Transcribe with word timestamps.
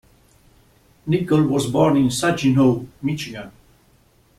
Nickle 1.05 1.43
was 1.45 1.67
born 1.67 1.95
in 1.95 2.09
Saginaw, 2.09 2.83
Michigan. 3.03 3.51